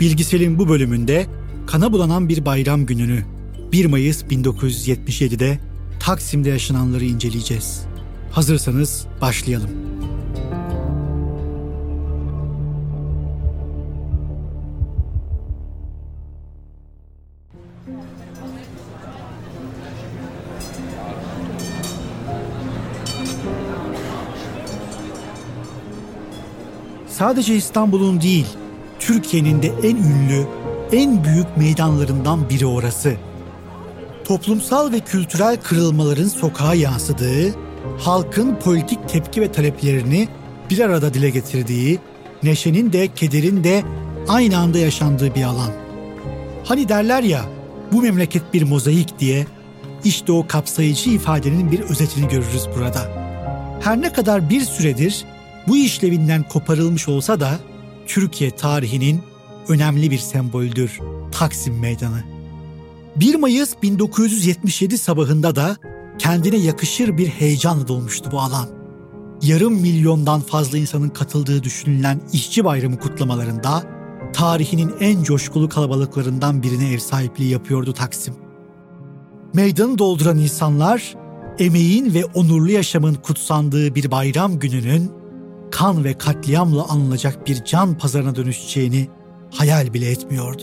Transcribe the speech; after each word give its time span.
Bilgisel'in 0.00 0.58
bu 0.58 0.68
bölümünde 0.68 1.26
kana 1.66 1.92
bulanan 1.92 2.28
bir 2.28 2.44
bayram 2.44 2.86
gününü 2.86 3.24
1 3.72 3.86
Mayıs 3.86 4.22
1977'de 4.22 5.58
Taksim'de 6.00 6.48
yaşananları 6.48 7.04
inceleyeceğiz. 7.04 7.86
Hazırsanız 8.32 9.06
başlayalım. 9.20 9.70
Sadece 27.08 27.54
İstanbul'un 27.56 28.20
değil, 28.20 28.46
Türkiye'nin 29.06 29.62
de 29.62 29.72
en 29.82 29.96
ünlü, 29.96 30.46
en 30.92 31.24
büyük 31.24 31.56
meydanlarından 31.56 32.48
biri 32.48 32.66
orası. 32.66 33.16
Toplumsal 34.24 34.92
ve 34.92 35.00
kültürel 35.00 35.56
kırılmaların 35.56 36.28
sokağa 36.28 36.74
yansıdığı, 36.74 37.54
halkın 37.98 38.56
politik 38.56 39.08
tepki 39.08 39.40
ve 39.40 39.52
taleplerini 39.52 40.28
bir 40.70 40.78
arada 40.78 41.14
dile 41.14 41.30
getirdiği, 41.30 41.98
neşenin 42.42 42.92
de 42.92 43.08
kederin 43.14 43.64
de 43.64 43.82
aynı 44.28 44.58
anda 44.58 44.78
yaşandığı 44.78 45.34
bir 45.34 45.42
alan. 45.42 45.70
Hani 46.64 46.88
derler 46.88 47.22
ya, 47.22 47.44
bu 47.92 48.02
memleket 48.02 48.54
bir 48.54 48.62
mozaik 48.62 49.18
diye, 49.18 49.46
işte 50.04 50.32
o 50.32 50.46
kapsayıcı 50.46 51.10
ifadenin 51.10 51.72
bir 51.72 51.80
özetini 51.80 52.28
görürüz 52.28 52.66
burada. 52.76 53.00
Her 53.80 54.00
ne 54.00 54.12
kadar 54.12 54.50
bir 54.50 54.60
süredir 54.60 55.24
bu 55.68 55.76
işlevinden 55.76 56.42
koparılmış 56.42 57.08
olsa 57.08 57.40
da 57.40 57.58
Türkiye 58.06 58.50
tarihinin 58.50 59.22
önemli 59.68 60.10
bir 60.10 60.18
semboldür 60.18 61.00
Taksim 61.32 61.78
Meydanı. 61.78 62.22
1 63.16 63.34
Mayıs 63.34 63.74
1977 63.82 64.98
sabahında 64.98 65.56
da 65.56 65.76
kendine 66.18 66.56
yakışır 66.56 67.18
bir 67.18 67.28
heyecanla 67.28 67.88
dolmuştu 67.88 68.30
bu 68.32 68.40
alan. 68.40 68.68
Yarım 69.42 69.74
milyondan 69.74 70.40
fazla 70.40 70.78
insanın 70.78 71.08
katıldığı 71.08 71.62
düşünülen 71.62 72.20
işçi 72.32 72.64
bayramı 72.64 72.98
kutlamalarında 72.98 73.82
tarihinin 74.32 74.94
en 75.00 75.22
coşkulu 75.22 75.68
kalabalıklarından 75.68 76.62
birine 76.62 76.92
ev 76.92 76.98
sahipliği 76.98 77.50
yapıyordu 77.50 77.92
Taksim. 77.92 78.34
Meydanı 79.54 79.98
dolduran 79.98 80.38
insanlar 80.38 81.14
emeğin 81.58 82.14
ve 82.14 82.24
onurlu 82.24 82.70
yaşamın 82.70 83.14
kutsandığı 83.14 83.94
bir 83.94 84.10
bayram 84.10 84.58
gününün 84.58 85.10
kan 85.70 86.04
ve 86.04 86.18
katliamla 86.18 86.88
anılacak 86.88 87.46
bir 87.46 87.64
can 87.64 87.98
pazarına 87.98 88.36
dönüşeceğini 88.36 89.08
hayal 89.54 89.94
bile 89.94 90.10
etmiyordu. 90.10 90.62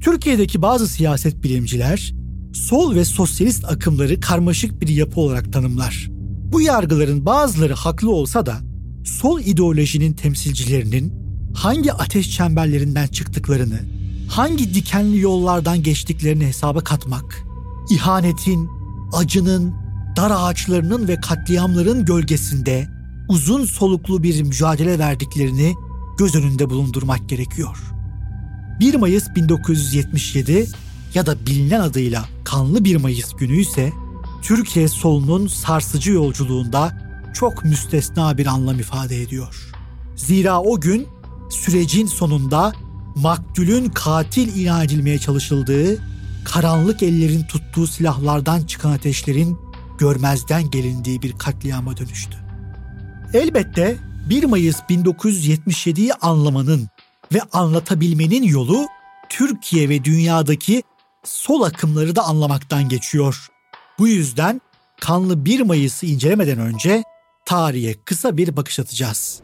Türkiye'deki 0.00 0.62
bazı 0.62 0.88
siyaset 0.88 1.42
bilimciler 1.42 2.14
sol 2.52 2.94
ve 2.94 3.04
sosyalist 3.04 3.64
akımları 3.64 4.20
karmaşık 4.20 4.80
bir 4.80 4.88
yapı 4.88 5.20
olarak 5.20 5.52
tanımlar. 5.52 6.08
Bu 6.52 6.60
yargıların 6.60 7.26
bazıları 7.26 7.74
haklı 7.74 8.10
olsa 8.10 8.46
da 8.46 8.56
sol 9.04 9.40
ideolojinin 9.40 10.12
temsilcilerinin 10.12 11.12
hangi 11.54 11.92
ateş 11.92 12.30
çemberlerinden 12.30 13.06
çıktıklarını, 13.06 13.80
hangi 14.28 14.74
dikenli 14.74 15.20
yollardan 15.20 15.82
geçtiklerini 15.82 16.46
hesaba 16.46 16.80
katmak 16.80 17.51
ihanetin, 17.90 18.70
acının, 19.12 19.74
dar 20.16 20.32
ağaçlarının 20.34 21.08
ve 21.08 21.20
katliamların 21.20 22.04
gölgesinde 22.04 22.88
uzun 23.28 23.64
soluklu 23.64 24.22
bir 24.22 24.42
mücadele 24.42 24.98
verdiklerini 24.98 25.74
göz 26.18 26.34
önünde 26.34 26.70
bulundurmak 26.70 27.28
gerekiyor. 27.28 27.78
1 28.80 28.94
Mayıs 28.94 29.34
1977 29.34 30.68
ya 31.14 31.26
da 31.26 31.46
bilinen 31.46 31.80
adıyla 31.80 32.24
Kanlı 32.44 32.84
1 32.84 32.96
Mayıs 32.96 33.32
günü 33.32 33.56
ise 33.56 33.92
Türkiye 34.42 34.88
solunun 34.88 35.46
sarsıcı 35.46 36.12
yolculuğunda 36.12 36.98
çok 37.34 37.64
müstesna 37.64 38.38
bir 38.38 38.46
anlam 38.46 38.80
ifade 38.80 39.22
ediyor. 39.22 39.68
Zira 40.16 40.60
o 40.62 40.80
gün 40.80 41.06
sürecin 41.50 42.06
sonunda 42.06 42.72
maktulün 43.16 43.88
katil 43.88 44.56
ilan 44.56 44.84
edilmeye 44.84 45.18
çalışıldığı 45.18 46.11
karanlık 46.44 47.02
ellerin 47.02 47.42
tuttuğu 47.42 47.86
silahlardan 47.86 48.62
çıkan 48.62 48.90
ateşlerin 48.90 49.58
görmezden 49.98 50.70
gelindiği 50.70 51.22
bir 51.22 51.32
katliama 51.38 51.96
dönüştü. 51.96 52.36
Elbette 53.34 53.98
1 54.30 54.44
Mayıs 54.44 54.80
1977'yi 54.80 56.14
anlamanın 56.14 56.88
ve 57.32 57.40
anlatabilmenin 57.52 58.42
yolu 58.42 58.86
Türkiye 59.28 59.88
ve 59.88 60.04
dünyadaki 60.04 60.82
sol 61.24 61.62
akımları 61.62 62.16
da 62.16 62.22
anlamaktan 62.22 62.88
geçiyor. 62.88 63.46
Bu 63.98 64.08
yüzden 64.08 64.60
kanlı 65.00 65.44
1 65.44 65.60
Mayıs'ı 65.60 66.06
incelemeden 66.06 66.58
önce 66.58 67.04
tarihe 67.44 67.94
kısa 68.04 68.36
bir 68.36 68.56
bakış 68.56 68.78
atacağız. 68.78 69.40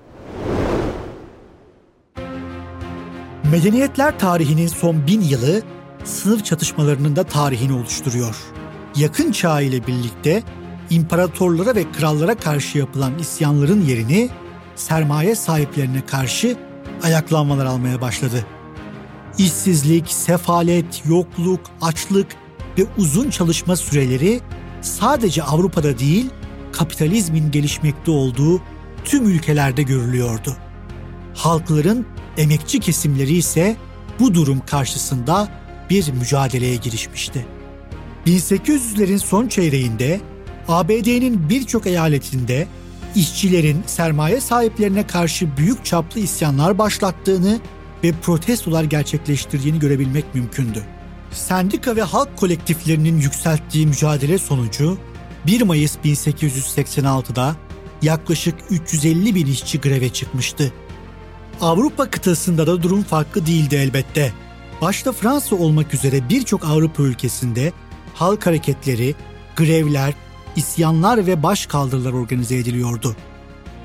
Medeniyetler 3.50 4.18
tarihinin 4.18 4.66
son 4.66 5.06
bin 5.06 5.20
yılı 5.20 5.62
sınıf 6.04 6.44
çatışmalarının 6.44 7.16
da 7.16 7.24
tarihini 7.24 7.72
oluşturuyor. 7.72 8.36
Yakın 8.96 9.32
çağ 9.32 9.60
ile 9.60 9.86
birlikte 9.86 10.42
imparatorlara 10.90 11.74
ve 11.74 11.92
krallara 11.92 12.34
karşı 12.34 12.78
yapılan 12.78 13.18
isyanların 13.18 13.84
yerini 13.84 14.30
sermaye 14.76 15.34
sahiplerine 15.34 16.06
karşı 16.06 16.56
ayaklanmalar 17.02 17.66
almaya 17.66 18.00
başladı. 18.00 18.46
İşsizlik, 19.38 20.10
sefalet, 20.10 21.02
yokluk, 21.08 21.60
açlık 21.80 22.26
ve 22.78 22.86
uzun 22.98 23.30
çalışma 23.30 23.76
süreleri 23.76 24.40
sadece 24.80 25.42
Avrupa'da 25.42 25.98
değil, 25.98 26.30
kapitalizmin 26.72 27.50
gelişmekte 27.50 28.10
olduğu 28.10 28.60
tüm 29.04 29.28
ülkelerde 29.28 29.82
görülüyordu. 29.82 30.56
Halkların 31.34 32.06
emekçi 32.36 32.80
kesimleri 32.80 33.32
ise 33.32 33.76
bu 34.20 34.34
durum 34.34 34.62
karşısında 34.66 35.48
bir 35.90 36.12
mücadeleye 36.12 36.76
girişmişti. 36.76 37.46
1800'lerin 38.26 39.18
son 39.18 39.48
çeyreğinde 39.48 40.20
ABD'nin 40.68 41.48
birçok 41.48 41.86
eyaletinde 41.86 42.66
işçilerin 43.14 43.82
sermaye 43.86 44.40
sahiplerine 44.40 45.06
karşı 45.06 45.56
büyük 45.56 45.84
çaplı 45.84 46.20
isyanlar 46.20 46.78
başlattığını 46.78 47.60
ve 48.04 48.12
protestolar 48.22 48.84
gerçekleştirdiğini 48.84 49.78
görebilmek 49.78 50.34
mümkündü. 50.34 50.84
Sendika 51.30 51.96
ve 51.96 52.02
halk 52.02 52.36
kolektiflerinin 52.36 53.20
yükselttiği 53.20 53.86
mücadele 53.86 54.38
sonucu 54.38 54.98
1 55.46 55.62
Mayıs 55.62 55.96
1886'da 56.04 57.56
yaklaşık 58.02 58.54
350 58.70 59.34
bin 59.34 59.46
işçi 59.46 59.80
greve 59.80 60.08
çıkmıştı. 60.08 60.72
Avrupa 61.60 62.10
kıtasında 62.10 62.66
da 62.66 62.82
durum 62.82 63.02
farklı 63.02 63.46
değildi 63.46 63.76
elbette. 63.76 64.32
Başta 64.82 65.12
Fransa 65.12 65.56
olmak 65.56 65.94
üzere 65.94 66.28
birçok 66.28 66.64
Avrupa 66.64 67.02
ülkesinde 67.02 67.72
halk 68.14 68.46
hareketleri, 68.46 69.14
grevler, 69.56 70.14
isyanlar 70.56 71.26
ve 71.26 71.42
başkaldırılar 71.42 72.12
organize 72.12 72.56
ediliyordu. 72.56 73.16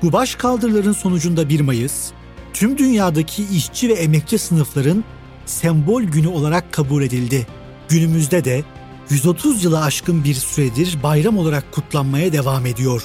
Bu 0.02 0.12
başkaldırıların 0.12 0.92
sonucunda 0.92 1.48
1 1.48 1.60
Mayıs, 1.60 2.10
tüm 2.52 2.78
dünyadaki 2.78 3.44
işçi 3.44 3.88
ve 3.88 3.92
emekçi 3.92 4.38
sınıfların 4.38 5.04
sembol 5.46 6.02
günü 6.02 6.28
olarak 6.28 6.72
kabul 6.72 7.02
edildi. 7.02 7.46
günümüzde 7.88 8.44
de 8.44 8.64
130 9.10 9.64
yılı 9.64 9.82
aşkın 9.82 10.24
bir 10.24 10.34
süredir 10.34 11.02
bayram 11.02 11.38
olarak 11.38 11.72
kutlanmaya 11.72 12.32
devam 12.32 12.66
ediyor. 12.66 13.02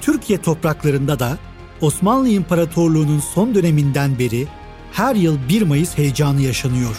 Türkiye 0.00 0.42
topraklarında 0.42 1.18
da 1.18 1.38
Osmanlı 1.80 2.28
İmparatorluğu'nun 2.28 3.20
son 3.20 3.54
döneminden 3.54 4.18
beri 4.18 4.46
her 4.92 5.14
yıl 5.14 5.38
1 5.48 5.62
Mayıs 5.62 5.98
heyecanı 5.98 6.40
yaşanıyor. 6.40 6.96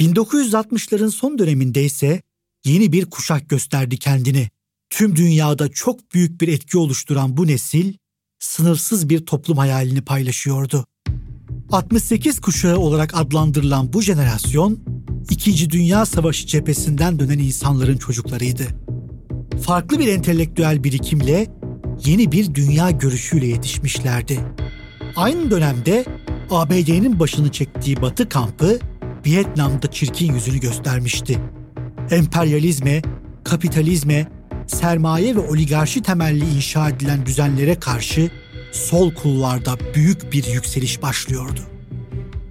1960'ların 0.00 1.10
son 1.10 1.38
döneminde 1.38 1.84
ise 1.84 2.22
yeni 2.64 2.92
bir 2.92 3.06
kuşak 3.06 3.48
gösterdi 3.48 3.98
kendini. 3.98 4.48
Tüm 4.90 5.16
dünyada 5.16 5.68
çok 5.68 6.14
büyük 6.14 6.40
bir 6.40 6.48
etki 6.48 6.78
oluşturan 6.78 7.36
bu 7.36 7.46
nesil 7.46 7.94
sınırsız 8.38 9.08
bir 9.08 9.26
toplum 9.26 9.58
hayalini 9.58 10.02
paylaşıyordu. 10.02 10.86
68 11.72 12.40
kuşağı 12.40 12.78
olarak 12.78 13.14
adlandırılan 13.14 13.92
bu 13.92 14.02
jenerasyon, 14.02 14.78
İkinci 15.30 15.70
Dünya 15.70 16.06
Savaşı 16.06 16.46
cephesinden 16.46 17.18
dönen 17.18 17.38
insanların 17.38 17.96
çocuklarıydı. 17.96 18.66
Farklı 19.62 19.98
bir 19.98 20.08
entelektüel 20.08 20.84
birikimle 20.84 21.46
yeni 22.06 22.32
bir 22.32 22.54
dünya 22.54 22.90
görüşüyle 22.90 23.46
yetişmişlerdi. 23.46 24.40
Aynı 25.16 25.50
dönemde 25.50 26.04
ABD'nin 26.50 27.20
başını 27.20 27.52
çektiği 27.52 28.02
Batı 28.02 28.28
kampı 28.28 28.78
Vietnam'da 29.26 29.90
çirkin 29.90 30.34
yüzünü 30.34 30.60
göstermişti. 30.60 31.38
Emperyalizme, 32.10 33.02
kapitalizme, 33.44 34.26
sermaye 34.66 35.36
ve 35.36 35.40
oligarşi 35.40 36.02
temelli 36.02 36.44
inşa 36.56 36.88
edilen 36.88 37.26
düzenlere 37.26 37.74
karşı 37.74 38.30
sol 38.72 39.14
kulvarda 39.14 39.76
büyük 39.94 40.32
bir 40.32 40.44
yükseliş 40.44 41.02
başlıyordu. 41.02 41.60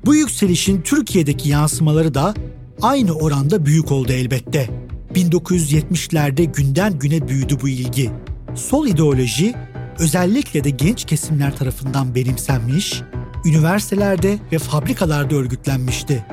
Bu 0.06 0.16
yükselişin 0.16 0.81
Türkiye'deki 0.81 1.50
yansımaları 1.50 2.14
da 2.14 2.34
aynı 2.81 3.14
oranda 3.14 3.66
büyük 3.66 3.92
oldu 3.92 4.12
elbette. 4.12 4.69
1970'lerde 5.16 6.44
günden 6.44 7.00
güne 7.00 7.28
büyüdü 7.28 7.58
bu 7.62 7.69
ilgi. 7.69 8.12
Sol 8.56 8.88
ideoloji 8.88 9.56
özellikle 10.00 10.64
de 10.64 10.69
genç 10.69 11.06
kesimler 11.06 11.56
tarafından 11.56 12.16
benimsenmiş, 12.16 13.02
üniversitelerde 13.46 14.40
ve 14.52 14.60
fabrikalarda 14.60 15.36
örgütlenmişti. 15.36 16.25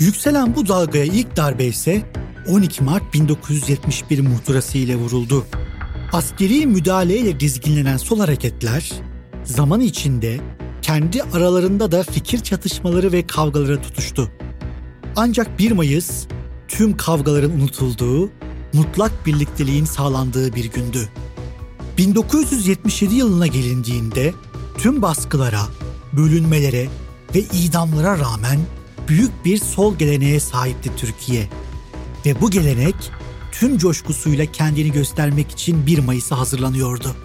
Yükselen 0.00 0.56
bu 0.56 0.68
dalgaya 0.68 1.04
ilk 1.04 1.36
darbe 1.36 1.64
ise 1.64 2.02
12 2.48 2.84
Mart 2.84 3.14
1971 3.14 4.20
muhtırası 4.20 4.78
ile 4.78 4.96
vuruldu. 4.96 5.46
Askeri 6.12 6.66
müdahaleyle 6.66 7.40
dizginlenen 7.40 7.96
sol 7.96 8.20
hareketler 8.20 8.92
zaman 9.44 9.80
içinde 9.80 10.40
kendi 10.82 11.22
aralarında 11.22 11.92
da 11.92 12.02
fikir 12.02 12.38
çatışmaları 12.38 13.12
ve 13.12 13.26
kavgalara 13.26 13.82
tutuştu. 13.82 14.30
Ancak 15.16 15.58
1 15.58 15.72
Mayıs 15.72 16.26
tüm 16.68 16.96
kavgaların 16.96 17.50
unutulduğu, 17.50 18.30
mutlak 18.72 19.26
birlikteliğin 19.26 19.84
sağlandığı 19.84 20.54
bir 20.54 20.64
gündü. 20.64 21.08
1977 21.98 23.14
yılına 23.14 23.46
gelindiğinde 23.46 24.34
tüm 24.78 25.02
baskılara, 25.02 25.62
bölünmelere 26.12 26.88
ve 27.34 27.40
idamlara 27.40 28.18
rağmen 28.18 28.58
büyük 29.08 29.44
bir 29.44 29.58
sol 29.58 29.98
geleneğe 29.98 30.40
sahipti 30.40 30.90
Türkiye. 30.96 31.48
Ve 32.26 32.40
bu 32.40 32.50
gelenek 32.50 32.94
tüm 33.52 33.78
coşkusuyla 33.78 34.46
kendini 34.46 34.92
göstermek 34.92 35.50
için 35.50 35.86
1 35.86 35.98
Mayıs'a 35.98 36.38
hazırlanıyordu. 36.38 37.16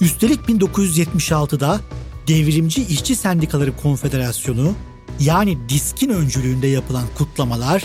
Üstelik 0.00 0.40
1976'da 0.40 1.80
Devrimci 2.28 2.84
İşçi 2.84 3.16
Sendikaları 3.16 3.76
Konfederasyonu 3.76 4.74
yani 5.20 5.68
DİSK'in 5.68 6.10
öncülüğünde 6.10 6.66
yapılan 6.66 7.04
kutlamalar 7.18 7.84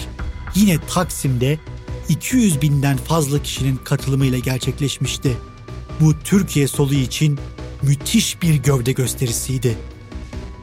yine 0.56 0.78
Taksim'de 0.90 1.60
200 2.10 2.62
binden 2.62 2.98
fazla 2.98 3.44
kişinin 3.44 3.78
katılımıyla 3.78 4.40
gerçekleşmişti. 4.40 5.38
Bu 6.02 6.19
Türkiye 6.19 6.68
solu 6.68 6.94
için 6.94 7.40
müthiş 7.81 8.42
bir 8.42 8.56
gövde 8.56 8.92
gösterisiydi. 8.92 9.78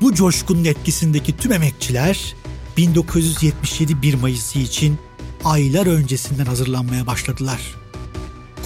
Bu 0.01 0.15
coşkunun 0.15 0.65
etkisindeki 0.65 1.37
tüm 1.37 1.53
emekçiler 1.53 2.35
1977 2.77 4.03
1 4.03 4.15
Mayıs'ı 4.15 4.59
için 4.59 4.99
aylar 5.45 5.87
öncesinden 5.87 6.45
hazırlanmaya 6.45 7.07
başladılar. 7.07 7.61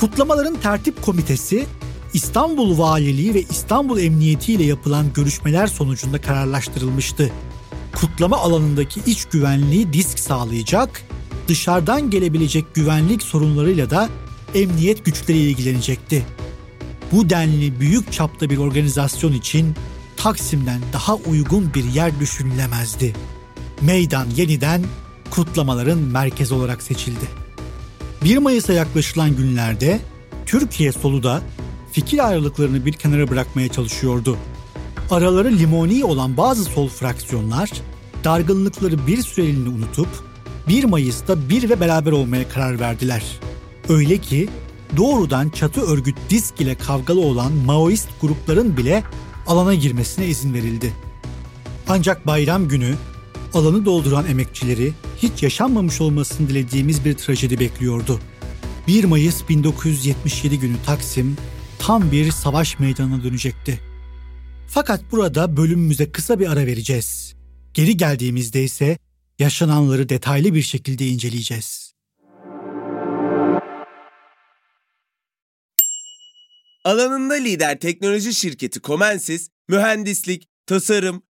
Kutlamaların 0.01 0.57
tertip 0.61 1.03
komitesi 1.03 1.67
İstanbul 2.15 2.79
Valiliği 2.79 3.35
ve 3.35 3.43
İstanbul 3.43 3.99
Emniyeti 3.99 4.53
ile 4.53 4.65
yapılan 4.65 5.13
görüşmeler 5.13 5.67
sonucunda 5.67 6.21
kararlaştırılmıştı. 6.21 7.31
Kutlama 7.95 8.37
alanındaki 8.37 9.01
iç 9.07 9.25
güvenliği 9.25 9.93
disk 9.93 10.19
sağlayacak, 10.19 11.03
dışarıdan 11.49 12.11
gelebilecek 12.11 12.75
güvenlik 12.75 13.23
sorunlarıyla 13.23 13.91
da 13.91 14.09
emniyet 14.55 15.05
güçleri 15.05 15.39
ilgilenecekti. 15.39 16.27
Bu 17.13 17.31
denli 17.31 17.81
büyük 17.81 18.13
çapta 18.13 18.51
bir 18.51 18.59
organizasyon 18.59 19.33
için 19.33 19.75
Taksim'den 20.17 20.81
daha 20.93 21.15
uygun 21.15 21.75
bir 21.75 21.85
yer 21.85 22.21
düşünülemezdi. 22.21 23.15
Meydan 23.83 24.27
yeniden 24.37 24.83
kutlamaların 25.31 25.99
merkezi 25.99 26.55
olarak 26.55 26.83
seçildi. 26.83 27.25
1 28.25 28.39
Mayıs'a 28.39 28.73
yaklaşılan 28.73 29.37
günlerde 29.37 30.01
Türkiye 30.47 30.93
solu 30.93 31.23
da 31.23 31.43
fikir 31.93 32.29
ayrılıklarını 32.29 32.87
bir 32.87 32.93
kenara 32.93 33.31
bırakmaya 33.31 33.69
çalışıyordu. 33.69 34.37
Araları 35.11 35.59
limoni 35.59 36.05
olan 36.05 36.37
bazı 36.37 36.65
sol 36.65 36.89
fraksiyonlar 36.89 37.71
dargınlıkları 38.25 39.07
bir 39.07 39.23
süreliğine 39.23 39.69
unutup 39.69 40.09
1 40.69 40.85
Mayıs'ta 40.85 41.49
bir 41.49 41.71
ve 41.71 41.81
beraber 41.81 42.13
olmaya 42.13 42.49
karar 42.49 42.81
verdiler. 42.81 43.23
Öyle 43.89 44.19
ki 44.19 44.49
doğrudan 44.97 45.49
çatı 45.49 45.81
örgüt 45.81 46.17
disk 46.31 46.61
ile 46.61 46.75
kavgalı 46.75 47.21
olan 47.21 47.53
Maoist 47.53 48.09
grupların 48.21 48.77
bile 48.77 49.03
alana 49.47 49.75
girmesine 49.75 50.27
izin 50.27 50.55
verildi. 50.55 50.93
Ancak 51.89 52.27
bayram 52.27 52.69
günü 52.69 52.95
alanı 53.55 53.85
dolduran 53.85 54.27
emekçileri 54.27 54.93
hiç 55.17 55.43
yaşanmamış 55.43 56.01
olmasını 56.01 56.49
dilediğimiz 56.49 57.05
bir 57.05 57.15
trajedi 57.15 57.61
bekliyordu. 57.61 58.21
1 58.87 59.05
Mayıs 59.05 59.49
1977 59.49 60.59
günü 60.59 60.77
Taksim 60.87 61.37
tam 61.79 62.13
bir 62.13 62.31
savaş 62.31 62.79
meydanına 62.79 63.25
dönecekti. 63.25 63.81
Fakat 64.69 65.01
burada 65.13 65.57
bölümümüze 65.57 66.13
kısa 66.13 66.41
bir 66.41 66.53
ara 66.53 66.67
vereceğiz. 66.67 67.35
Geri 67.75 67.97
geldiğimizde 67.97 68.65
ise 68.65 68.99
yaşananları 69.39 70.09
detaylı 70.09 70.55
bir 70.55 70.63
şekilde 70.63 71.07
inceleyeceğiz. 71.07 71.95
Alanında 76.85 77.35
lider 77.35 77.81
teknoloji 77.81 78.35
şirketi 78.35 78.81
Comensis, 78.81 79.49
mühendislik, 79.69 80.49
tasarım, 80.67 81.23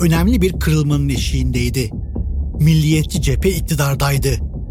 önemli 0.00 0.42
bir 0.42 0.52
kırılmanın 0.52 1.08
eşiğindeydi. 1.08 1.90
Milliyetçi 2.60 3.22
cephe 3.22 3.50
iktidardaydı. 3.50 4.30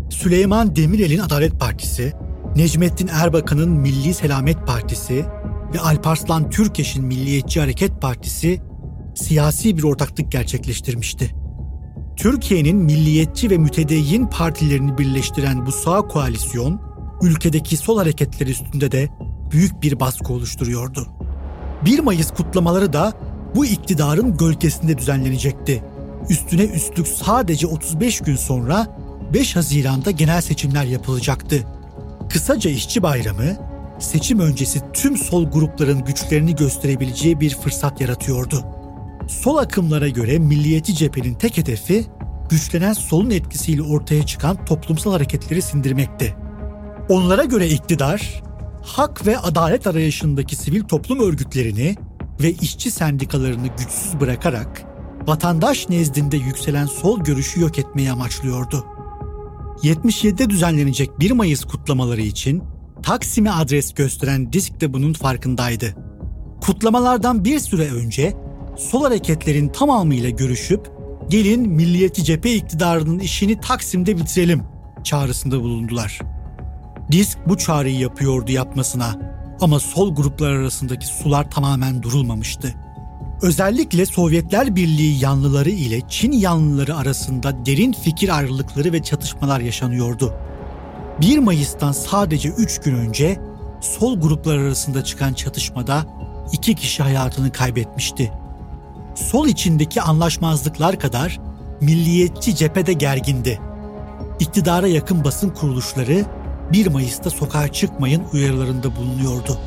Süleyman 0.09 0.75
Demirel'in 0.75 1.19
Adalet 1.19 1.59
Partisi, 1.59 2.13
Necmettin 2.55 3.07
Erbakan'ın 3.07 3.69
Milli 3.69 4.13
Selamet 4.13 4.67
Partisi 4.67 5.25
ve 5.73 5.79
Alparslan 5.79 6.49
Türkeş'in 6.49 7.05
Milliyetçi 7.05 7.59
Hareket 7.59 8.01
Partisi 8.01 8.61
siyasi 9.15 9.77
bir 9.77 9.83
ortaklık 9.83 10.31
gerçekleştirmişti. 10.31 11.35
Türkiye'nin 12.15 12.77
milliyetçi 12.77 13.49
ve 13.49 13.57
mütedeyyin 13.57 14.25
partilerini 14.25 14.97
birleştiren 14.97 15.65
bu 15.65 15.71
sağ 15.71 16.01
koalisyon, 16.01 16.81
ülkedeki 17.21 17.77
sol 17.77 17.97
hareketler 17.97 18.47
üstünde 18.47 18.91
de 18.91 19.09
büyük 19.51 19.81
bir 19.81 19.99
baskı 19.99 20.33
oluşturuyordu. 20.33 21.07
1 21.85 21.99
Mayıs 21.99 22.31
kutlamaları 22.31 22.93
da 22.93 23.13
bu 23.55 23.65
iktidarın 23.65 24.37
gölgesinde 24.37 24.97
düzenlenecekti. 24.97 25.83
Üstüne 26.29 26.63
üstlük 26.63 27.07
sadece 27.07 27.67
35 27.67 28.19
gün 28.19 28.35
sonra 28.35 28.87
5 29.33 29.55
Haziran'da 29.55 30.11
genel 30.11 30.41
seçimler 30.41 30.83
yapılacaktı. 30.83 31.63
Kısaca 32.29 32.69
işçi 32.69 33.03
bayramı, 33.03 33.57
seçim 33.99 34.39
öncesi 34.39 34.81
tüm 34.93 35.17
sol 35.17 35.45
grupların 35.45 36.05
güçlerini 36.05 36.55
gösterebileceği 36.55 37.39
bir 37.39 37.55
fırsat 37.55 38.01
yaratıyordu. 38.01 38.65
Sol 39.27 39.57
akımlara 39.57 40.07
göre 40.07 40.39
milliyetçi 40.39 40.95
cephenin 40.95 41.33
tek 41.33 41.57
hedefi 41.57 42.05
güçlenen 42.49 42.93
solun 42.93 43.29
etkisiyle 43.29 43.81
ortaya 43.81 44.25
çıkan 44.25 44.65
toplumsal 44.65 45.11
hareketleri 45.11 45.61
sindirmekti. 45.61 46.35
Onlara 47.09 47.43
göre 47.43 47.67
iktidar, 47.67 48.43
hak 48.83 49.27
ve 49.27 49.37
adalet 49.37 49.87
arayışındaki 49.87 50.55
sivil 50.55 50.83
toplum 50.83 51.19
örgütlerini 51.19 51.95
ve 52.41 52.51
işçi 52.51 52.91
sendikalarını 52.91 53.67
güçsüz 53.67 54.19
bırakarak 54.19 54.85
vatandaş 55.27 55.89
nezdinde 55.89 56.37
yükselen 56.37 56.85
sol 56.85 57.19
görüşü 57.19 57.61
yok 57.61 57.79
etmeyi 57.79 58.11
amaçlıyordu. 58.11 58.85
77'de 59.83 60.49
düzenlenecek 60.49 61.19
1 61.19 61.31
Mayıs 61.31 61.65
kutlamaları 61.65 62.21
için 62.21 62.63
Taksim'e 63.03 63.51
adres 63.51 63.93
gösteren 63.93 64.53
disk 64.53 64.81
de 64.81 64.93
bunun 64.93 65.13
farkındaydı. 65.13 65.95
Kutlamalardan 66.61 67.45
bir 67.45 67.59
süre 67.59 67.91
önce 67.91 68.33
sol 68.77 69.03
hareketlerin 69.03 69.67
tamamıyla 69.67 70.29
görüşüp 70.29 70.91
gelin 71.29 71.69
milliyetçi 71.69 72.23
cephe 72.23 72.55
iktidarının 72.55 73.19
işini 73.19 73.61
Taksim'de 73.61 74.17
bitirelim 74.17 74.63
çağrısında 75.03 75.61
bulundular. 75.61 76.19
Disk 77.11 77.37
bu 77.47 77.57
çağrıyı 77.57 77.99
yapıyordu 77.99 78.51
yapmasına 78.51 79.32
ama 79.63 79.79
sol 79.79 80.15
gruplar 80.15 80.51
arasındaki 80.51 81.07
sular 81.07 81.51
tamamen 81.51 82.03
durulmamıştı. 82.03 82.73
Özellikle 83.41 84.05
Sovyetler 84.05 84.75
Birliği 84.75 85.23
yanlıları 85.23 85.69
ile 85.69 86.01
Çin 86.09 86.31
yanlıları 86.31 86.95
arasında 86.95 87.65
derin 87.65 87.93
fikir 87.93 88.37
ayrılıkları 88.37 88.93
ve 88.93 89.03
çatışmalar 89.03 89.59
yaşanıyordu. 89.59 90.33
1 91.21 91.37
Mayıs'tan 91.37 91.91
sadece 91.91 92.49
3 92.49 92.81
gün 92.81 92.95
önce 92.95 93.39
sol 93.81 94.19
gruplar 94.19 94.57
arasında 94.57 95.03
çıkan 95.03 95.33
çatışmada 95.33 96.05
iki 96.51 96.75
kişi 96.75 97.03
hayatını 97.03 97.51
kaybetmişti. 97.51 98.31
Sol 99.15 99.47
içindeki 99.47 100.01
anlaşmazlıklar 100.01 100.99
kadar 100.99 101.39
milliyetçi 101.81 102.55
cephede 102.55 102.93
gergindi. 102.93 103.59
İktidara 104.39 104.87
yakın 104.87 105.23
basın 105.23 105.49
kuruluşları 105.49 106.25
1 106.71 106.87
Mayıs'ta 106.87 107.29
sokağa 107.29 107.73
çıkmayın 107.73 108.23
uyarılarında 108.33 108.95
bulunuyordu. 108.95 109.59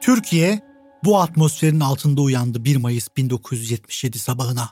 Türkiye 0.00 0.60
bu 1.04 1.20
atmosferin 1.20 1.80
altında 1.80 2.20
uyandı 2.20 2.64
1 2.64 2.76
Mayıs 2.76 3.08
1977 3.16 4.18
sabahına. 4.18 4.70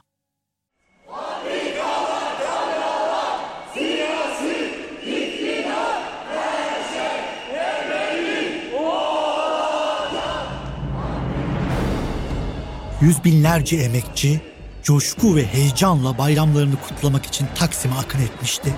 Yüz 13.01 13.25
binlerce 13.25 13.77
emekçi 13.77 14.41
coşku 14.83 15.37
ve 15.37 15.47
heyecanla 15.47 16.19
bayramlarını 16.19 16.77
kutlamak 16.89 17.27
için 17.27 17.47
Taksim'e 17.55 17.95
akın 17.95 18.23
etmişti. 18.23 18.75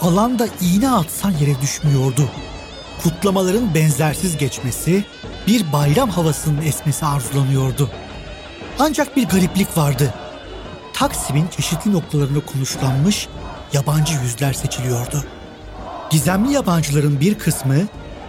Alanda 0.00 0.48
iğne 0.60 0.90
atsan 0.90 1.30
yere 1.30 1.60
düşmüyordu. 1.60 2.28
Kutlamaların 3.02 3.74
benzersiz 3.74 4.36
geçmesi, 4.36 5.04
bir 5.46 5.72
bayram 5.72 6.10
havasının 6.10 6.62
esmesi 6.62 7.06
arzulanıyordu. 7.06 7.90
Ancak 8.78 9.16
bir 9.16 9.28
gariplik 9.28 9.76
vardı. 9.76 10.14
Taksim'in 10.92 11.48
çeşitli 11.48 11.92
noktalarında 11.92 12.40
konuşlanmış 12.40 13.28
yabancı 13.72 14.14
yüzler 14.14 14.52
seçiliyordu. 14.52 15.24
Gizemli 16.10 16.52
yabancıların 16.52 17.20
bir 17.20 17.38
kısmı 17.38 17.76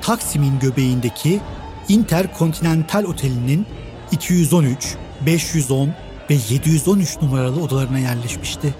Taksim'in 0.02 0.60
göbeğindeki 0.60 1.40
Interkontinental 1.88 3.04
Oteli'nin 3.04 3.66
213, 4.12 4.96
510 5.26 5.94
ve 6.30 6.38
713 6.50 7.22
numaralı 7.22 7.62
odalarına 7.62 8.00
yerleşmişti. 8.00 8.74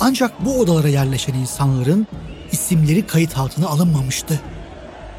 Ancak 0.00 0.44
bu 0.44 0.60
odalara 0.60 0.88
yerleşen 0.88 1.34
insanların 1.34 2.06
isimleri 2.52 3.06
kayıt 3.06 3.38
altına 3.38 3.66
alınmamıştı. 3.68 4.40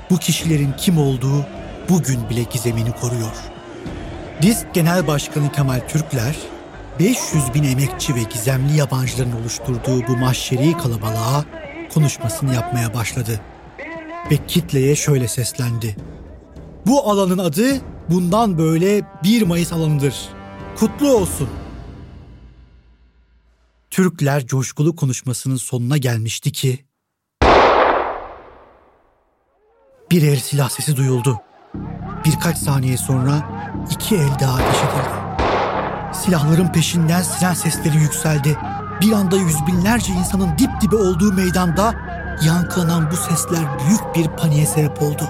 Bu 0.09 0.17
kişilerin 0.17 0.73
kim 0.77 0.97
olduğu 0.97 1.45
bugün 1.89 2.29
bile 2.29 2.43
gizemini 2.43 2.91
koruyor. 2.91 3.35
Disk 4.41 4.73
Genel 4.73 5.07
Başkanı 5.07 5.51
Kemal 5.51 5.79
Türkler, 5.87 6.35
500 6.99 7.53
bin 7.53 7.63
emekçi 7.63 8.15
ve 8.15 8.23
gizemli 8.33 8.77
yabancıların 8.77 9.41
oluşturduğu 9.41 10.07
bu 10.07 10.17
mahşeri 10.17 10.77
kalabalığa 10.77 11.45
konuşmasını 11.93 12.53
yapmaya 12.55 12.93
başladı. 12.93 13.41
Ve 14.31 14.37
kitleye 14.47 14.95
şöyle 14.95 15.27
seslendi. 15.27 15.95
Bu 16.85 17.11
alanın 17.11 17.37
adı 17.37 17.81
bundan 18.09 18.57
böyle 18.57 19.01
1 19.23 19.41
Mayıs 19.41 19.73
alanıdır. 19.73 20.15
Kutlu 20.75 21.15
olsun. 21.15 21.49
Türkler 23.95 24.45
coşkulu 24.45 24.95
konuşmasının 24.95 25.55
sonuna 25.55 25.97
gelmişti 25.97 26.51
ki 26.51 26.85
bir 30.11 30.21
el 30.21 30.39
silah 30.39 30.69
sesi 30.69 30.95
duyuldu. 30.95 31.41
Birkaç 32.25 32.57
saniye 32.57 32.97
sonra 32.97 33.49
iki 33.91 34.15
el 34.15 34.39
daha 34.39 34.55
ateş 34.55 34.77
edildi. 34.77 35.43
Silahların 36.13 36.67
peşinden 36.67 37.21
siren 37.21 37.53
sesleri 37.53 37.97
yükseldi. 37.97 38.57
Bir 39.01 39.11
anda 39.11 39.35
yüz 39.35 39.67
binlerce 39.67 40.13
insanın 40.13 40.57
dip 40.57 40.81
dibe 40.81 40.95
olduğu 40.95 41.33
meydanda 41.33 41.95
yankılanan 42.45 43.11
bu 43.11 43.15
sesler 43.15 43.79
büyük 43.79 44.15
bir 44.15 44.37
paniğe 44.37 44.65
sebep 44.65 45.01
oldu. 45.01 45.23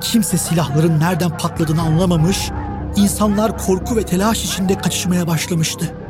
Kimse 0.00 0.38
silahların 0.38 1.00
nereden 1.00 1.38
patladığını 1.38 1.82
anlamamış, 1.82 2.50
insanlar 2.96 3.58
korku 3.58 3.96
ve 3.96 4.02
telaş 4.06 4.44
içinde 4.44 4.78
kaçışmaya 4.78 5.26
başlamıştı. 5.26 6.01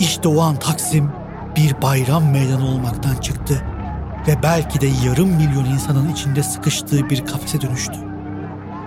İşte 0.00 0.28
o 0.28 0.40
an 0.40 0.56
Taksim 0.56 1.10
bir 1.56 1.82
bayram 1.82 2.30
meydanı 2.30 2.66
olmaktan 2.66 3.16
çıktı 3.16 3.62
ve 4.28 4.42
belki 4.42 4.80
de 4.80 4.86
yarım 5.06 5.28
milyon 5.28 5.64
insanın 5.64 6.12
içinde 6.12 6.42
sıkıştığı 6.42 7.10
bir 7.10 7.26
kafese 7.26 7.60
dönüştü. 7.60 7.98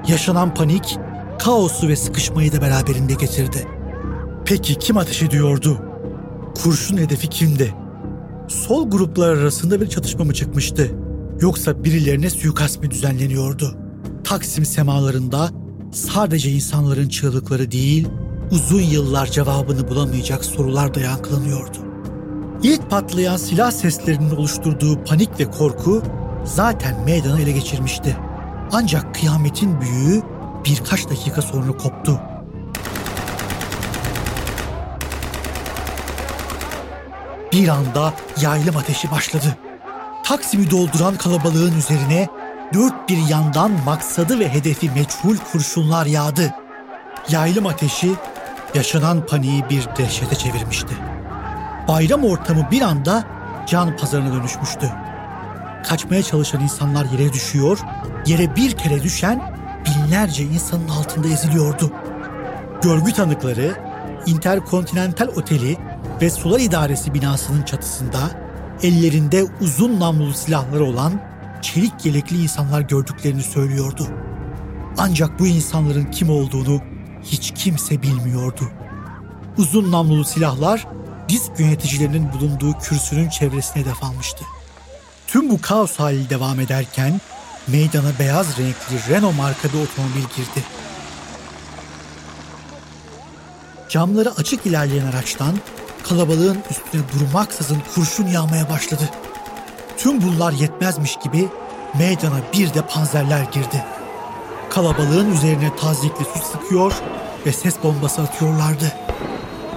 Yaşanan 0.08 0.54
panik, 0.54 0.98
kaosu 1.40 1.88
ve 1.88 1.96
sıkışmayı 1.96 2.54
da 2.54 2.62
beraberinde 2.62 3.14
getirdi. 3.14 3.68
Peki 4.46 4.76
kim 4.76 4.98
ateş 4.98 5.22
ediyordu? 5.22 5.78
Kurşun 6.64 6.98
hedefi 6.98 7.28
kimdi? 7.28 7.74
Sol 8.48 8.90
gruplar 8.90 9.38
arasında 9.38 9.82
bir 9.82 9.90
çatışma 9.90 10.26
mı 10.26 10.34
çıkmıştı? 10.34 10.92
Yoksa 11.42 11.84
birilerine 11.84 12.30
suikast 12.30 12.84
mı 12.84 12.92
düzenleniyordu? 12.92 13.78
Taksim 14.24 14.66
semalarında 14.66 15.50
sadece 15.92 16.52
insanların 16.52 17.10
çığlıkları 17.10 17.72
değil, 17.72 18.08
uzun 18.52 18.82
yıllar 18.82 19.26
cevabını 19.26 19.90
bulamayacak 19.90 20.46
sorular 20.46 20.94
da 20.94 21.00
yankılanıyordu. 21.00 21.78
İlk 22.64 22.90
patlayan 22.90 23.38
silah 23.38 23.72
seslerinin 23.72 24.36
oluşturduğu 24.36 25.04
panik 25.04 25.40
ve 25.40 25.52
korku 25.52 26.04
zaten 26.46 27.04
meydanı 27.06 27.42
ele 27.42 27.52
geçirmişti. 27.52 28.18
Ancak 28.72 29.16
kıyametin 29.16 29.82
büyüğü 29.82 30.22
birkaç 30.66 31.10
dakika 31.10 31.42
sonra 31.42 31.72
koptu. 31.72 32.20
Bir 37.54 37.68
anda 37.68 38.14
yaylım 38.42 38.78
ateşi 38.78 39.12
başladı. 39.12 39.58
Taksim'i 40.24 40.72
dolduran 40.72 41.16
kalabalığın 41.16 41.78
üzerine 41.78 42.28
dört 42.74 43.10
bir 43.10 43.18
yandan 43.18 43.72
maksadı 43.86 44.40
ve 44.40 44.50
hedefi 44.50 44.90
meçhul 44.90 45.38
kurşunlar 45.52 46.06
yağdı. 46.06 46.54
Yaylım 47.30 47.66
ateşi 47.66 48.12
yaşanan 48.76 49.26
paniği 49.26 49.64
bir 49.70 49.88
dehşete 49.98 50.36
çevirmişti. 50.36 50.96
Bayram 51.88 52.24
ortamı 52.24 52.68
bir 52.72 52.82
anda 52.82 53.24
can 53.68 53.98
pazarına 53.98 54.34
dönüşmüştü. 54.34 54.92
Kaçmaya 55.86 56.24
çalışan 56.24 56.62
insanlar 56.62 57.06
yere 57.06 57.34
düşüyor, 57.34 57.80
yere 58.26 58.56
bir 58.56 58.72
kere 58.72 59.04
düşen 59.04 59.54
binlerce 59.86 60.44
insanın 60.44 60.88
altında 60.88 61.28
eziliyordu. 61.28 61.92
Görgü 62.82 63.14
tanıkları 63.14 63.76
Interkontinental 64.26 65.28
Oteli 65.28 65.78
ve 66.22 66.30
Sular 66.30 66.60
İdaresi 66.60 67.14
binasının 67.14 67.64
çatısında 67.64 68.20
ellerinde 68.84 69.44
uzun 69.62 70.00
namlulu 70.00 70.34
silahları 70.34 70.84
olan 70.84 71.22
çelik 71.62 72.06
yelekli 72.06 72.44
insanlar 72.44 72.82
gördüklerini 72.82 73.44
söylüyordu. 73.44 74.08
Ancak 74.98 75.40
bu 75.40 75.48
insanların 75.48 76.06
kim 76.06 76.30
olduğunu 76.30 76.82
hiç 77.26 77.54
kimse 77.56 78.02
bilmiyordu. 78.02 78.72
Uzun 79.58 79.92
namlulu 79.92 80.26
silahlar 80.26 80.88
disk 81.30 81.52
yöneticilerinin 81.60 82.34
bulunduğu 82.34 82.80
kürsünün 82.80 83.30
çevresine 83.30 83.84
hedef 83.84 84.04
almıştı. 84.04 84.46
Tüm 85.28 85.50
bu 85.50 85.62
kaos 85.62 86.00
hali 86.00 86.30
devam 86.30 86.60
ederken 86.60 87.22
meydana 87.68 88.12
beyaz 88.20 88.48
renkli 88.58 89.14
Renault 89.14 89.38
marka 89.38 89.68
bir 89.68 89.84
otomobil 89.84 90.22
girdi. 90.36 90.64
Camları 93.90 94.32
açık 94.32 94.66
ilerleyen 94.66 95.06
araçtan 95.06 95.60
kalabalığın 96.10 96.58
üstüne 96.70 97.02
durmaksızın 97.14 97.78
kurşun 97.96 98.28
yağmaya 98.28 98.70
başladı. 98.70 99.10
Tüm 99.98 100.22
bunlar 100.22 100.52
yetmezmiş 100.52 101.16
gibi 101.24 101.50
meydana 101.98 102.38
bir 102.54 102.74
de 102.74 102.82
panzerler 102.82 103.44
girdi. 103.44 103.95
Kalabalığın 104.76 105.32
üzerine 105.32 105.76
tazikli 105.76 106.26
su 106.26 106.40
sıkıyor 106.52 106.94
ve 107.46 107.52
ses 107.52 107.76
bombası 107.84 108.22
atıyorlardı. 108.22 108.92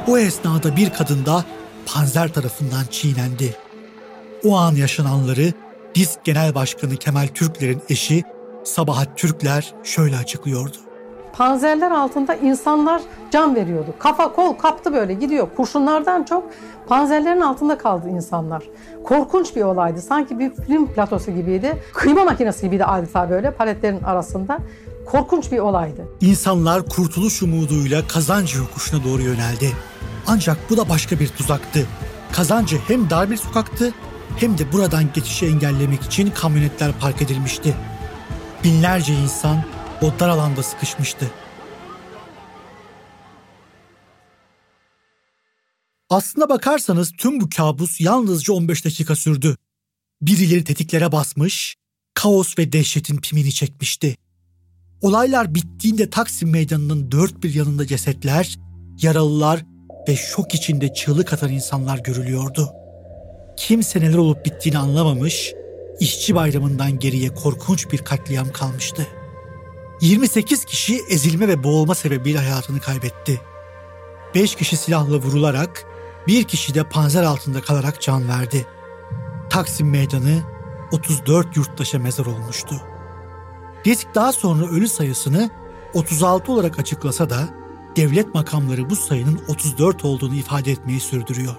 O 0.08 0.18
esnada 0.18 0.76
bir 0.76 0.90
kadın 0.90 1.26
da 1.26 1.44
panzer 1.86 2.32
tarafından 2.32 2.84
çiğnendi. 2.90 3.56
O 4.44 4.56
an 4.56 4.74
yaşananları 4.74 5.52
DİSK 5.94 6.24
Genel 6.24 6.54
Başkanı 6.54 6.96
Kemal 6.96 7.26
Türkler'in 7.26 7.82
eşi 7.88 8.22
Sabahat 8.64 9.18
Türkler 9.18 9.74
şöyle 9.84 10.16
açıklıyordu. 10.16 10.76
Panzerler 11.38 11.90
altında 11.90 12.34
insanlar 12.34 13.02
can 13.30 13.54
veriyordu. 13.54 13.94
Kafa 13.98 14.32
kol 14.32 14.52
kaptı 14.52 14.92
böyle 14.92 15.14
gidiyor. 15.14 15.48
Kurşunlardan 15.56 16.24
çok 16.24 16.44
panzerlerin 16.88 17.40
altında 17.40 17.78
kaldı 17.78 18.08
insanlar. 18.08 18.62
Korkunç 19.04 19.56
bir 19.56 19.62
olaydı. 19.62 20.02
Sanki 20.02 20.38
bir 20.38 20.50
film 20.50 20.86
platosu 20.86 21.30
gibiydi. 21.30 21.82
Kıyma 21.94 22.24
makinesi 22.24 22.66
gibiydi 22.66 22.84
adeta 22.84 23.30
böyle 23.30 23.50
paletlerin 23.50 24.02
arasında. 24.02 24.58
Korkunç 25.06 25.52
bir 25.52 25.58
olaydı. 25.58 26.08
İnsanlar 26.20 26.86
kurtuluş 26.88 27.42
umuduyla 27.42 28.06
Kazancı 28.06 28.58
yokuşuna 28.58 29.04
doğru 29.04 29.22
yöneldi. 29.22 29.72
Ancak 30.26 30.56
bu 30.70 30.76
da 30.76 30.88
başka 30.88 31.20
bir 31.20 31.28
tuzaktı. 31.28 31.86
Kazancı 32.32 32.76
hem 32.88 33.10
dar 33.10 33.30
bir 33.30 33.36
sokaktı 33.36 33.92
hem 34.36 34.58
de 34.58 34.72
buradan 34.72 35.04
geçişi 35.14 35.46
engellemek 35.46 36.02
için 36.02 36.30
kamyonetler 36.30 36.92
park 37.00 37.22
edilmişti. 37.22 37.74
Binlerce 38.64 39.14
insan 39.14 39.56
o 40.02 40.20
dar 40.20 40.28
alanda 40.28 40.62
sıkışmıştı. 40.62 41.30
Aslına 46.10 46.48
bakarsanız 46.48 47.12
tüm 47.18 47.40
bu 47.40 47.48
kabus 47.56 48.00
yalnızca 48.00 48.54
15 48.54 48.84
dakika 48.84 49.16
sürdü. 49.16 49.56
Birileri 50.22 50.64
tetiklere 50.64 51.12
basmış, 51.12 51.76
kaos 52.14 52.58
ve 52.58 52.72
dehşetin 52.72 53.16
pimini 53.16 53.52
çekmişti. 53.52 54.16
Olaylar 55.02 55.54
bittiğinde 55.54 56.10
Taksim 56.10 56.50
Meydanı'nın 56.50 57.12
dört 57.12 57.42
bir 57.42 57.54
yanında 57.54 57.86
cesetler, 57.86 58.58
yaralılar 59.02 59.64
ve 60.08 60.16
şok 60.16 60.54
içinde 60.54 60.94
çığlık 60.94 61.32
atan 61.32 61.52
insanlar 61.52 61.98
görülüyordu. 61.98 62.72
Kimse 63.56 64.00
neler 64.00 64.16
olup 64.18 64.44
bittiğini 64.44 64.78
anlamamış, 64.78 65.52
işçi 66.00 66.34
bayramından 66.34 66.98
geriye 66.98 67.34
korkunç 67.34 67.92
bir 67.92 67.98
katliam 67.98 68.52
kalmıştı. 68.52 69.06
28 70.00 70.64
kişi 70.64 70.96
ezilme 71.08 71.48
ve 71.48 71.64
boğulma 71.64 71.94
sebebiyle 71.94 72.38
hayatını 72.38 72.80
kaybetti. 72.80 73.40
5 74.34 74.54
kişi 74.54 74.76
silahla 74.76 75.16
vurularak, 75.16 75.84
bir 76.26 76.44
kişi 76.44 76.74
de 76.74 76.84
panzer 76.84 77.22
altında 77.22 77.60
kalarak 77.60 78.00
can 78.00 78.28
verdi. 78.28 78.66
Taksim 79.50 79.90
Meydanı 79.90 80.42
34 80.92 81.56
yurttaşa 81.56 81.98
mezar 81.98 82.26
olmuştu. 82.26 82.82
Disk 83.84 84.06
daha 84.14 84.32
sonra 84.32 84.66
ölü 84.66 84.88
sayısını 84.88 85.50
36 85.94 86.52
olarak 86.52 86.78
açıklasa 86.78 87.30
da 87.30 87.48
devlet 87.96 88.34
makamları 88.34 88.90
bu 88.90 88.96
sayının 88.96 89.40
34 89.48 90.04
olduğunu 90.04 90.34
ifade 90.34 90.72
etmeyi 90.72 91.00
sürdürüyor. 91.00 91.56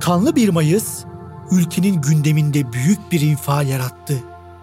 Kanlı 0.00 0.36
1 0.36 0.48
Mayıs 0.48 1.04
ülkenin 1.50 2.02
gündeminde 2.02 2.72
büyük 2.72 3.12
bir 3.12 3.20
infial 3.20 3.68
yarattı. 3.68 4.14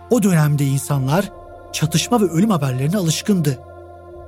O 0.10 0.24
dönemde 0.24 0.66
insanlar 0.66 1.41
çatışma 1.74 2.22
ve 2.22 2.26
ölüm 2.26 2.50
haberlerine 2.50 2.98
alışkındı. 2.98 3.60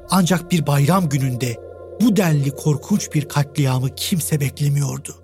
Ancak 0.10 0.52
bir 0.52 0.68
bayram 0.68 1.10
gününde 1.10 1.58
bu 2.02 2.16
denli 2.16 2.56
korkunç 2.56 3.14
bir 3.14 3.28
katliamı 3.28 3.96
kimse 3.96 4.40
beklemiyordu. 4.40 5.16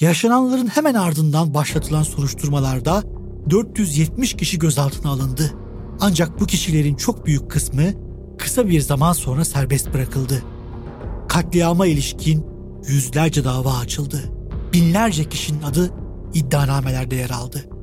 Yaşananların 0.00 0.66
hemen 0.66 0.94
ardından 0.94 1.54
başlatılan 1.54 2.02
soruşturmalarda 2.02 3.02
470 3.50 4.34
kişi 4.34 4.58
gözaltına 4.58 5.10
alındı. 5.10 5.50
Ancak 6.00 6.40
bu 6.40 6.46
kişilerin 6.46 6.94
çok 6.94 7.26
büyük 7.26 7.50
kısmı 7.50 7.84
kısa 8.38 8.68
bir 8.68 8.80
zaman 8.80 9.12
sonra 9.12 9.44
serbest 9.44 9.94
bırakıldı. 9.94 10.42
Katliama 11.28 11.86
ilişkin 11.86 12.46
yüzlerce 12.88 13.44
dava 13.44 13.78
açıldı. 13.78 14.32
Binlerce 14.72 15.28
kişinin 15.28 15.62
adı 15.62 15.90
iddianamelerde 16.34 17.16
yer 17.16 17.30
aldı. 17.30 17.73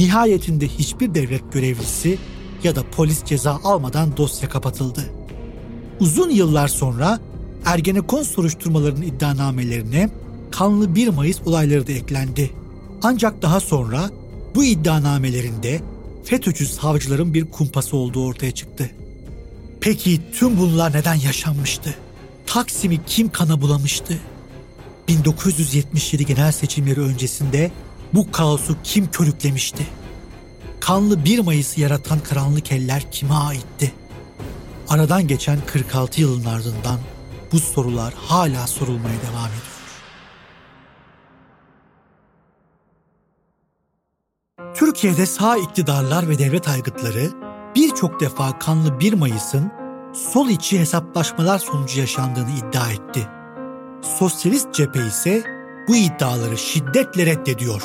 Nihayetinde 0.00 0.68
hiçbir 0.68 1.14
devlet 1.14 1.52
görevlisi 1.52 2.18
ya 2.64 2.76
da 2.76 2.82
polis 2.90 3.24
ceza 3.24 3.60
almadan 3.64 4.16
dosya 4.16 4.48
kapatıldı. 4.48 5.10
Uzun 6.00 6.30
yıllar 6.30 6.68
sonra 6.68 7.20
Ergenekon 7.64 8.22
soruşturmalarının 8.22 9.02
iddianamelerine 9.02 10.10
kanlı 10.50 10.94
1 10.94 11.08
Mayıs 11.08 11.40
olayları 11.46 11.86
da 11.86 11.92
eklendi. 11.92 12.50
Ancak 13.02 13.42
daha 13.42 13.60
sonra 13.60 14.10
bu 14.54 14.64
iddianamelerinde 14.64 15.80
FETÖ'cü 16.24 16.66
savcıların 16.66 17.34
bir 17.34 17.44
kumpası 17.44 17.96
olduğu 17.96 18.24
ortaya 18.24 18.50
çıktı. 18.50 18.90
Peki 19.80 20.20
tüm 20.32 20.58
bunlar 20.58 20.92
neden 20.92 21.14
yaşanmıştı? 21.14 21.94
Taksim'i 22.46 23.00
kim 23.06 23.28
kana 23.28 23.60
bulamıştı? 23.60 24.18
1977 25.08 26.26
genel 26.26 26.52
seçimleri 26.52 27.00
öncesinde 27.00 27.70
bu 28.14 28.32
kaosu 28.32 28.76
kim 28.84 29.10
körüklemişti? 29.10 29.86
Kanlı 30.80 31.24
1 31.24 31.38
Mayıs'ı 31.38 31.80
yaratan 31.80 32.20
karanlık 32.20 32.72
eller 32.72 33.10
kime 33.10 33.34
aitti? 33.34 33.92
Aradan 34.88 35.26
geçen 35.26 35.58
46 35.66 36.20
yılın 36.20 36.44
ardından 36.44 36.98
bu 37.52 37.60
sorular 37.60 38.14
hala 38.14 38.66
sorulmaya 38.66 39.14
devam 39.30 39.48
ediyor. 39.48 39.70
Türkiye'de 44.74 45.26
sağ 45.26 45.56
iktidarlar 45.56 46.28
ve 46.28 46.38
devlet 46.38 46.68
aygıtları 46.68 47.30
birçok 47.76 48.20
defa 48.20 48.58
kanlı 48.58 49.00
1 49.00 49.12
Mayıs'ın 49.12 49.72
sol 50.14 50.48
içi 50.48 50.80
hesaplaşmalar 50.80 51.58
sonucu 51.58 52.00
yaşandığını 52.00 52.50
iddia 52.50 52.90
etti. 52.90 53.28
Sosyalist 54.18 54.74
cephe 54.74 55.06
ise 55.06 55.44
bu 55.88 55.96
iddiaları 55.96 56.58
şiddetle 56.58 57.26
reddediyor. 57.26 57.82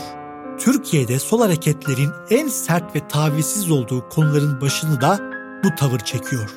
Türkiye'de 0.59 1.19
sol 1.19 1.41
hareketlerin 1.41 2.09
en 2.29 2.47
sert 2.47 2.95
ve 2.95 3.07
tavizsiz 3.07 3.71
olduğu 3.71 4.09
konuların 4.09 4.61
başını 4.61 5.01
da 5.01 5.19
bu 5.63 5.75
tavır 5.75 5.99
çekiyor. 5.99 6.49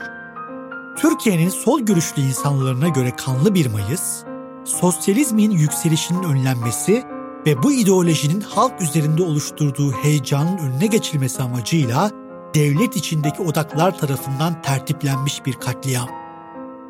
Türkiye'nin 0.98 1.48
sol 1.48 1.80
görüşlü 1.80 2.22
insanlarına 2.22 2.88
göre 2.88 3.16
kanlı 3.16 3.54
1 3.54 3.66
Mayıs, 3.66 4.24
sosyalizmin 4.64 5.50
yükselişinin 5.50 6.22
önlenmesi 6.22 7.04
ve 7.46 7.62
bu 7.62 7.72
ideolojinin 7.72 8.40
halk 8.40 8.80
üzerinde 8.80 9.22
oluşturduğu 9.22 9.92
heyecanın 9.92 10.58
önüne 10.58 10.86
geçilmesi 10.86 11.42
amacıyla 11.42 12.10
devlet 12.54 12.96
içindeki 12.96 13.42
odaklar 13.42 13.98
tarafından 13.98 14.62
tertiplenmiş 14.62 15.46
bir 15.46 15.52
katliam. 15.52 16.08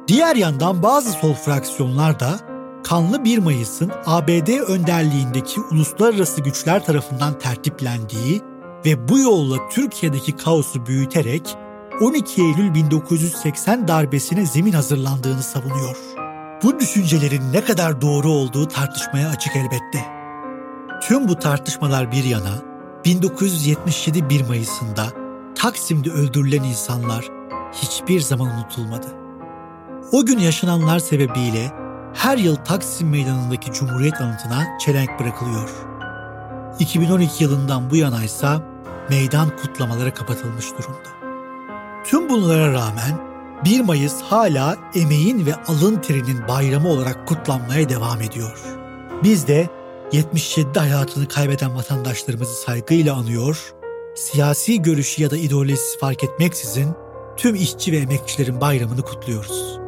Diğer 0.09 0.37
yandan 0.37 0.83
bazı 0.83 1.11
sol 1.11 1.35
fraksiyonlar 1.35 2.21
da 2.21 2.41
kanlı 2.89 3.25
1 3.25 3.39
Mayıs'ın 3.39 3.93
ABD 4.07 4.49
önderliğindeki 4.49 5.61
uluslararası 5.61 6.41
güçler 6.41 6.85
tarafından 6.85 7.39
tertiplendiği 7.39 8.43
ve 8.87 9.09
bu 9.09 9.19
yolla 9.19 9.69
Türkiye'deki 9.69 10.37
kaosu 10.37 10.87
büyüterek 10.87 11.57
12 12.01 12.43
Eylül 12.43 12.75
1980 12.75 13.89
darbesine 13.89 14.47
zemin 14.47 14.73
hazırlandığını 14.73 15.43
savunuyor. 15.43 15.97
Bu 16.63 16.81
düşüncelerin 16.81 17.53
ne 17.53 17.65
kadar 17.65 18.01
doğru 18.01 18.29
olduğu 18.29 18.69
tartışmaya 18.69 19.29
açık 19.29 19.57
elbette. 19.57 20.05
Tüm 21.03 21.29
bu 21.29 21.39
tartışmalar 21.39 22.13
bir 22.13 22.25
yana 22.25 22.63
1977 23.05 24.31
1 24.31 24.47
Mayıs'ında 24.47 25.07
Taksim'de 25.55 26.11
öldürülen 26.11 26.63
insanlar 26.63 27.29
hiçbir 27.73 28.21
zaman 28.21 28.49
unutulmadı. 28.49 29.07
O 30.13 30.27
gün 30.27 30.39
yaşananlar 30.39 30.99
sebebiyle 30.99 31.88
her 32.19 32.39
yıl 32.39 32.57
Taksim 32.57 33.09
Meydanı'ndaki 33.09 33.73
Cumhuriyet 33.73 34.21
anıtına 34.21 34.79
çelenk 34.79 35.21
bırakılıyor. 35.21 35.71
2012 36.79 37.45
yılından 37.45 37.91
bu 37.91 37.97
yana 37.97 38.25
ise 38.25 38.49
meydan 39.11 39.57
kutlamalara 39.57 40.15
kapatılmış 40.15 40.67
durumda. 40.71 41.09
Tüm 42.05 42.29
bunlara 42.29 42.73
rağmen 42.73 43.21
1 43.65 43.81
Mayıs 43.81 44.23
hala 44.23 44.77
emeğin 44.95 45.47
ve 45.47 45.55
alın 45.55 45.97
terinin 45.97 46.49
bayramı 46.49 46.89
olarak 46.89 47.29
kutlanmaya 47.29 47.89
devam 47.89 48.23
ediyor. 48.23 48.59
Biz 49.23 49.49
de 49.49 49.69
77'de 50.13 50.79
hayatını 50.79 51.29
kaybeden 51.29 51.77
vatandaşlarımızı 51.77 52.55
saygıyla 52.55 53.15
anıyor, 53.15 53.75
siyasi 54.17 54.83
görüşü 54.83 55.23
ya 55.23 55.31
da 55.31 55.37
ideolojisi 55.37 55.99
fark 55.99 56.25
etmeksizin 56.25 56.89
tüm 57.37 57.55
işçi 57.55 57.93
ve 57.93 57.97
emekçilerin 57.97 58.61
bayramını 58.61 59.03
kutluyoruz. 59.03 59.88